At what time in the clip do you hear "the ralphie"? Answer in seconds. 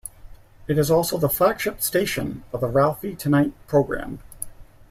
2.61-3.15